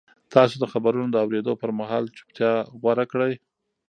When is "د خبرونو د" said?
0.59-1.15